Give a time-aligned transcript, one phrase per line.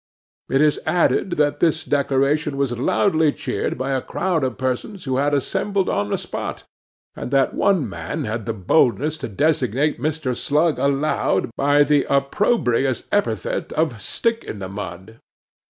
[0.49, 5.17] It is added that this declaration was loudly cheered by a crowd of persons who
[5.17, 6.63] had assembled on the spot;
[7.15, 10.35] and that one man had the boldness to designate Mr.
[10.35, 15.19] Slug aloud by the opprobrious epithet of "Stick in the mud!"